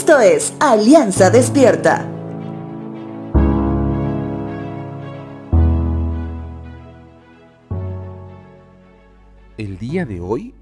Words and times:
Esto 0.00 0.18
es 0.18 0.54
Alianza 0.60 1.28
Despierta. 1.28 2.08
El 9.58 9.76
día 9.78 10.06
de 10.06 10.22
hoy 10.22 10.54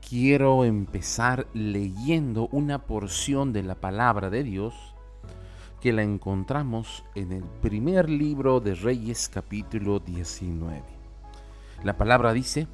quiero 0.00 0.64
empezar 0.64 1.46
leyendo 1.52 2.48
una 2.52 2.86
porción 2.86 3.52
de 3.52 3.64
la 3.64 3.74
palabra 3.74 4.30
de 4.30 4.44
Dios 4.44 4.74
que 5.82 5.92
la 5.92 6.02
encontramos 6.02 7.04
en 7.14 7.32
el 7.32 7.44
primer 7.60 8.08
libro 8.08 8.60
de 8.60 8.74
Reyes 8.74 9.28
capítulo 9.28 10.00
19. 10.00 10.82
La 11.84 11.98
palabra 11.98 12.32
dice, 12.32 12.66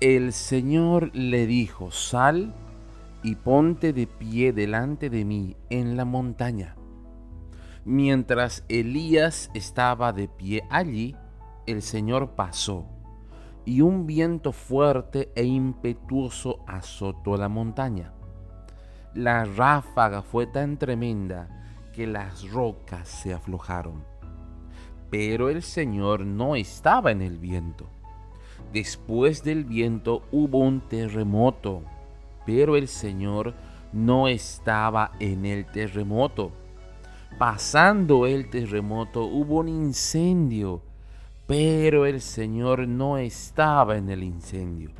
el 0.00 0.32
Señor 0.32 1.14
le 1.14 1.46
dijo, 1.46 1.92
sal 1.92 2.52
y 3.26 3.34
ponte 3.34 3.92
de 3.92 4.06
pie 4.06 4.52
delante 4.52 5.10
de 5.10 5.24
mí 5.24 5.56
en 5.68 5.96
la 5.96 6.04
montaña. 6.04 6.76
Mientras 7.84 8.64
Elías 8.68 9.50
estaba 9.52 10.12
de 10.12 10.28
pie 10.28 10.62
allí, 10.70 11.16
el 11.66 11.82
Señor 11.82 12.36
pasó, 12.36 12.86
y 13.64 13.80
un 13.80 14.06
viento 14.06 14.52
fuerte 14.52 15.32
e 15.34 15.42
impetuoso 15.42 16.60
azotó 16.68 17.36
la 17.36 17.48
montaña. 17.48 18.12
La 19.12 19.44
ráfaga 19.44 20.22
fue 20.22 20.46
tan 20.46 20.78
tremenda 20.78 21.48
que 21.92 22.06
las 22.06 22.48
rocas 22.52 23.08
se 23.08 23.34
aflojaron. 23.34 24.04
Pero 25.10 25.48
el 25.48 25.64
Señor 25.64 26.24
no 26.24 26.54
estaba 26.54 27.10
en 27.10 27.22
el 27.22 27.38
viento. 27.38 27.88
Después 28.72 29.42
del 29.42 29.64
viento 29.64 30.22
hubo 30.30 30.58
un 30.58 30.80
terremoto 30.80 31.82
pero 32.46 32.76
el 32.76 32.88
Señor 32.88 33.54
no 33.92 34.28
estaba 34.28 35.12
en 35.20 35.44
el 35.44 35.66
terremoto. 35.66 36.52
Pasando 37.38 38.26
el 38.26 38.48
terremoto 38.48 39.24
hubo 39.24 39.58
un 39.58 39.68
incendio, 39.68 40.80
pero 41.46 42.06
el 42.06 42.20
Señor 42.20 42.88
no 42.88 43.18
estaba 43.18 43.96
en 43.96 44.08
el 44.08 44.22
incendio. 44.22 44.90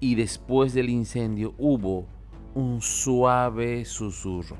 Y 0.00 0.14
después 0.16 0.74
del 0.74 0.90
incendio 0.90 1.54
hubo 1.58 2.06
un 2.54 2.80
suave 2.80 3.84
susurro. 3.84 4.56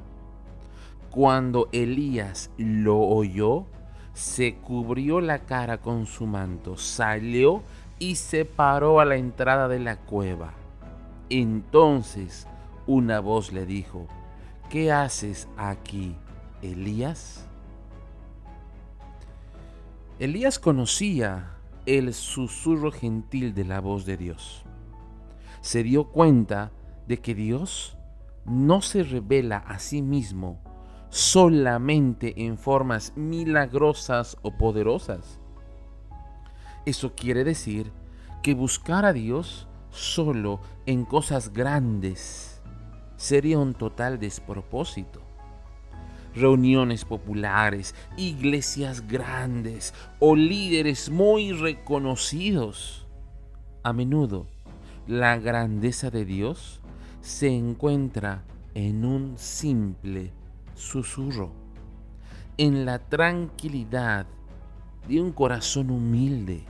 Cuando 1.10 1.68
Elías 1.72 2.50
lo 2.58 2.98
oyó, 2.98 3.66
se 4.12 4.56
cubrió 4.56 5.20
la 5.20 5.40
cara 5.40 5.78
con 5.78 6.06
su 6.06 6.26
manto, 6.26 6.76
salió 6.76 7.62
y 7.98 8.16
se 8.16 8.44
paró 8.44 9.00
a 9.00 9.04
la 9.04 9.16
entrada 9.16 9.68
de 9.68 9.78
la 9.78 9.96
cueva. 9.96 10.54
Entonces 11.28 12.46
una 12.86 13.20
voz 13.20 13.52
le 13.52 13.66
dijo, 13.66 14.06
¿qué 14.70 14.92
haces 14.92 15.48
aquí, 15.56 16.16
Elías? 16.62 17.46
Elías 20.18 20.58
conocía 20.58 21.56
el 21.84 22.14
susurro 22.14 22.90
gentil 22.90 23.54
de 23.54 23.64
la 23.64 23.80
voz 23.80 24.06
de 24.06 24.16
Dios. 24.16 24.64
Se 25.60 25.82
dio 25.82 26.04
cuenta 26.04 26.70
de 27.06 27.18
que 27.18 27.34
Dios 27.34 27.96
no 28.44 28.80
se 28.80 29.02
revela 29.02 29.58
a 29.58 29.78
sí 29.78 30.02
mismo 30.02 30.60
solamente 31.10 32.44
en 32.44 32.58
formas 32.58 33.12
milagrosas 33.16 34.36
o 34.42 34.56
poderosas. 34.56 35.40
Eso 36.84 37.14
quiere 37.14 37.42
decir 37.42 37.90
que 38.42 38.54
buscar 38.54 39.04
a 39.04 39.12
Dios 39.12 39.66
solo 39.96 40.60
en 40.84 41.04
cosas 41.04 41.52
grandes 41.52 42.62
sería 43.16 43.58
un 43.58 43.74
total 43.74 44.18
despropósito. 44.18 45.22
Reuniones 46.34 47.06
populares, 47.06 47.94
iglesias 48.18 49.08
grandes 49.08 49.94
o 50.20 50.36
líderes 50.36 51.08
muy 51.08 51.52
reconocidos. 51.52 53.06
A 53.82 53.92
menudo, 53.94 54.46
la 55.06 55.38
grandeza 55.38 56.10
de 56.10 56.26
Dios 56.26 56.80
se 57.22 57.48
encuentra 57.48 58.44
en 58.74 59.04
un 59.06 59.38
simple 59.38 60.32
susurro, 60.74 61.52
en 62.58 62.84
la 62.84 62.98
tranquilidad 62.98 64.26
de 65.08 65.22
un 65.22 65.32
corazón 65.32 65.90
humilde 65.90 66.66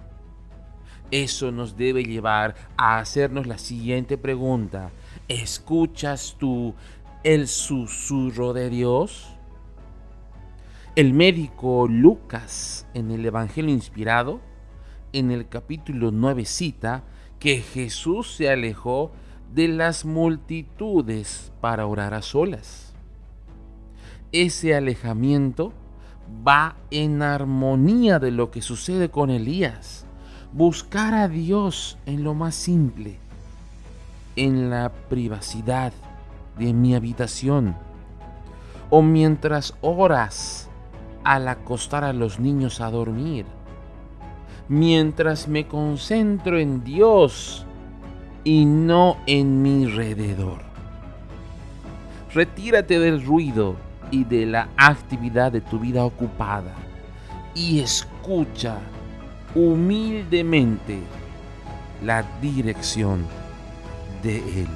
eso 1.11 1.53
nos 1.53 1.77
debe 1.77 2.03
llevar 2.03 2.55
a 2.77 2.99
hacernos 2.99 3.47
la 3.47 3.59
siguiente 3.59 4.19
pregunta. 4.19 4.91
¿Escuchas 5.29 6.37
tú 6.39 6.75
el 7.23 7.49
susurro 7.49 8.53
de 8.53 8.71
Dios? 8.71 9.29
El 10.97 11.13
médico 11.13 11.87
Lucas 11.89 12.87
en 12.95 13.11
el 13.11 13.25
Evangelio 13.25 13.73
inspirado, 13.73 14.41
en 15.13 15.31
el 15.31 15.49
capítulo 15.49 16.11
9 16.11 16.45
cita 16.45 17.05
que 17.39 17.59
Jesús 17.61 18.35
se 18.35 18.51
alejó 18.51 19.13
de 19.55 19.69
las 19.69 20.05
multitudes 20.05 21.53
para 21.61 21.87
orar 21.87 22.15
a 22.15 22.23
solas. 22.23 22.95
Ese 24.33 24.75
alejamiento 24.75 25.73
va 26.47 26.77
en 26.91 27.23
armonía 27.23 28.19
de 28.19 28.33
lo 28.33 28.51
que 28.51 28.61
sucede 28.61 29.09
con 29.09 29.31
Elías 29.31 30.06
buscar 30.53 31.15
a 31.15 31.29
Dios 31.29 31.99
en 32.07 32.25
lo 32.25 32.35
más 32.35 32.55
simple, 32.55 33.19
en 34.37 34.71
la 34.71 34.93
privacidad 35.09 35.93
de 36.59 36.73
mi 36.73 36.95
habitación, 36.95 37.77
o 38.91 39.03
mientras 39.03 39.75
oras 39.81 40.69
al 41.25 41.49
acostar 41.49 42.05
a 42.05 42.13
los 42.13 42.39
niños 42.39 42.81
a 42.81 42.91
dormir, 42.91 43.47
mientras 44.69 45.49
me 45.49 45.67
concentro 45.67 46.59
en 46.59 46.85
Dios 46.85 47.67
y 48.45 48.65
no 48.65 49.17
en 49.27 49.63
mi 49.63 49.85
alrededor. 49.85 50.61
Retírate 52.33 52.99
del 52.99 53.25
ruido 53.25 53.77
y 54.11 54.25
de 54.25 54.47
la 54.47 54.69
actividad 54.77 55.51
de 55.51 55.61
tu 55.61 55.79
vida 55.79 56.05
ocupada 56.05 56.75
y 57.55 57.81
escucha 57.81 58.79
humildemente 59.57 60.99
la 62.05 62.23
dirección 62.43 63.25
de 64.23 64.37
Él. 64.61 64.69